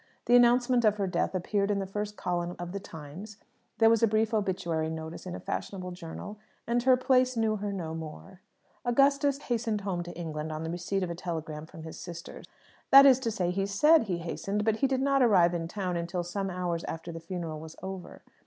[0.25, 3.37] The announcement of her death appeared in the first column of the Times,
[3.77, 7.71] there was a brief obituary notice in a fashionable journal, and her place knew her
[7.71, 8.41] no more.
[8.83, 12.41] Augustus hastened home to England on the receipt of a telegram from his sister.
[12.89, 15.95] That is to say, he said he hastened; but he did not arrive in town
[15.95, 18.23] until some hours after the funeral was over.